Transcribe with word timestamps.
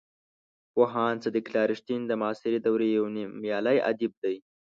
پوهاند 0.73 1.21
صدیق 1.23 1.45
الله 1.49 1.63
رښتین 1.73 2.01
د 2.05 2.11
معاصرې 2.21 2.59
دورې 2.65 2.87
یو 2.97 3.05
نومیالی 3.15 3.77
ادیب 3.89 4.13
دی. 4.23 4.35